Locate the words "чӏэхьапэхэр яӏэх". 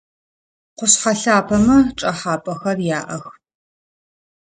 1.97-3.25